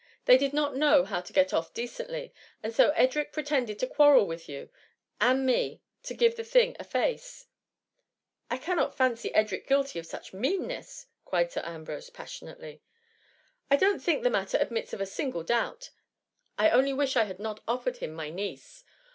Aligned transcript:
They 0.25 0.39
did 0.39 0.51
not 0.51 0.75
know 0.75 1.05
how 1.05 1.21
to 1.21 1.31
get 1.31 1.53
off 1.53 1.75
decently; 1.75 2.33
and 2.63 2.73
so 2.73 2.89
Edric 2.95 3.31
pretended 3.31 3.77
to 3.77 3.85
quarrel 3.85 4.25
with 4.25 4.49
you 4.49 4.71
and 5.19 5.45
me, 5.45 5.83
to 6.01 6.15
give 6.15 6.35
the 6.37 6.43
thing 6.43 6.75
a 6.79 6.83
face,^ 6.83 7.43
*^ 7.45 7.45
I 8.49 8.57
cannot 8.57 8.97
fancy 8.97 9.31
Edric 9.35 9.67
guilty 9.67 9.99
of 9.99 10.07
such 10.07 10.33
mean 10.33 10.61
^ 10.63 10.65
ness,^ 10.65 11.05
cried 11.23 11.51
Sir 11.51 11.61
Ambrose 11.63 12.09
passionately. 12.09 12.73
^^ 12.83 12.83
I 13.69 13.75
don't 13.75 13.99
think 13.99 14.23
the 14.23 14.31
matter 14.31 14.57
admits 14.59 14.91
of 14.91 15.01
a 15.01 15.05
single 15.05 15.43
doubt: 15.43 15.91
I 16.57 16.71
only 16.71 16.93
wish 16.93 17.15
I 17.15 17.25
had 17.25 17.37
not 17.37 17.59
offered 17.67 17.97
him 17.97 18.11
my 18.13 18.31
niece. 18.31 18.83